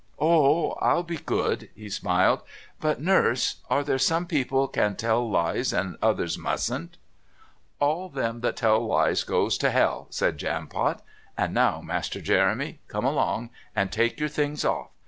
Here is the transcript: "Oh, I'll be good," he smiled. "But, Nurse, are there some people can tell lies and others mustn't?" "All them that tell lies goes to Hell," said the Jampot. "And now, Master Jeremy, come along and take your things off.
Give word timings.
"Oh, 0.17 0.71
I'll 0.81 1.03
be 1.03 1.17
good," 1.19 1.69
he 1.75 1.87
smiled. 1.87 2.41
"But, 2.79 2.99
Nurse, 2.99 3.57
are 3.69 3.83
there 3.83 3.99
some 3.99 4.25
people 4.25 4.67
can 4.67 4.95
tell 4.95 5.29
lies 5.29 5.71
and 5.71 5.95
others 6.01 6.39
mustn't?" 6.39 6.97
"All 7.79 8.09
them 8.09 8.41
that 8.41 8.55
tell 8.55 8.83
lies 8.83 9.23
goes 9.23 9.59
to 9.59 9.69
Hell," 9.69 10.07
said 10.09 10.39
the 10.39 10.39
Jampot. 10.39 11.03
"And 11.37 11.53
now, 11.53 11.81
Master 11.81 12.19
Jeremy, 12.19 12.79
come 12.87 13.05
along 13.05 13.51
and 13.75 13.91
take 13.91 14.19
your 14.19 14.27
things 14.29 14.65
off. 14.65 14.89